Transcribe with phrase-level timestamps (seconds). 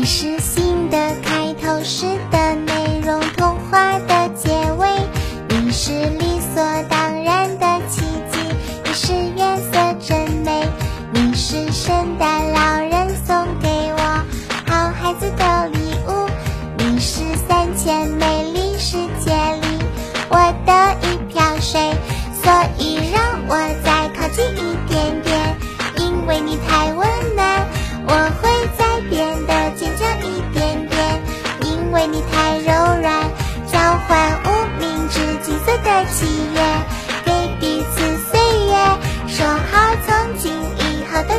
[0.00, 4.86] 你是信的开头，诗的内容，童话的结尾。
[5.48, 7.07] 你是理所当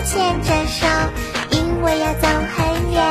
[0.05, 0.88] 牵着手，
[1.52, 3.03] 因为要走很远。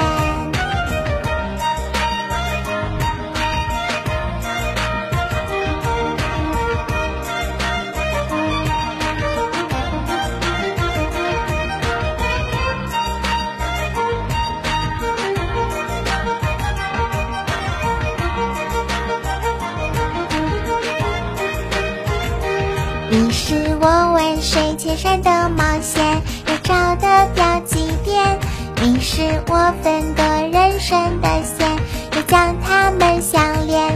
[23.10, 26.22] 你是我万水千山的冒险，
[26.68, 28.38] 找的标记点。
[28.82, 31.66] 你是我分割人生的线，
[32.14, 33.90] 又将它们相连。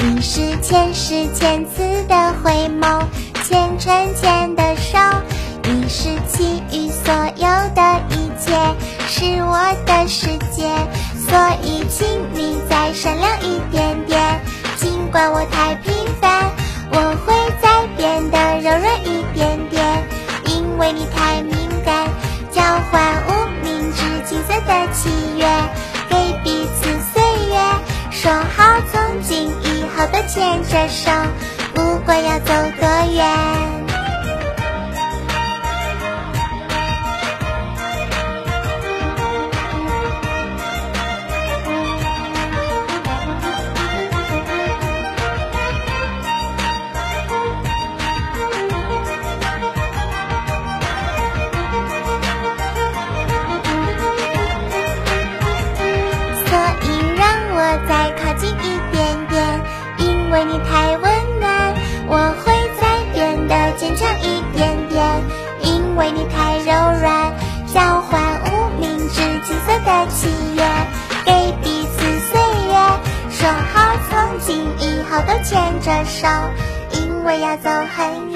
[0.00, 3.04] 你是前世千次的回眸，
[3.44, 4.98] 牵成牵的手。
[5.62, 8.74] 你是其余所有的一切，
[9.06, 10.68] 是我的世界，
[11.28, 14.40] 所以请你再善良一点点。
[14.76, 15.94] 尽管我太平
[30.76, 31.10] 的手，
[31.72, 33.45] 不管要走多远。
[60.36, 61.74] 为你太温暖，
[62.08, 65.22] 我会再变得坚强一点点，
[65.62, 67.32] 因为你太柔软，
[67.72, 70.62] 交换无名指金色的契约，
[71.24, 71.32] 给
[71.62, 72.74] 彼此岁月，
[73.30, 76.28] 说好从今以后都牵着手，
[76.92, 78.35] 因为要走很远。